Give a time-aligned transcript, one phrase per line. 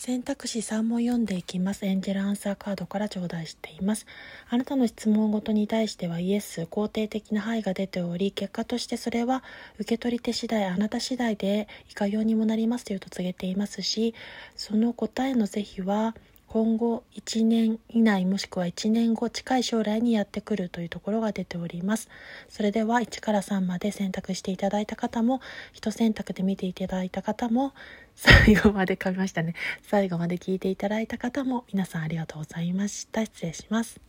[0.00, 1.84] 選択肢3問読んでいきます。
[1.84, 4.06] エンジェルアンサーカードから頂戴しています。
[4.48, 9.42] あなたの質問ごとに対してはイエス、肯定的な範囲が出ており、結果としてそれは
[9.80, 14.14] 受け取り手次第、あなた次第でいかようにもなりますというと告げていますし、
[14.54, 16.14] その答えの是非は
[16.48, 22.08] 今後1年以内もしくは1年後近い将来にやってくるというところが出ております。
[22.48, 25.42] それでは1から3まで選択していただいた方も、
[25.74, 27.74] 1選択で見ていただいた方も、
[28.16, 29.54] 最後まで噛みましたね。
[29.82, 33.24] 最後まで聞いていただいた方も皆さんありがとうございました。
[33.26, 34.07] 失礼します。